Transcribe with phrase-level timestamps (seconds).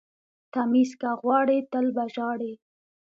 [0.27, 2.53] ـ تميز که غواړئ تل به ژاړئ.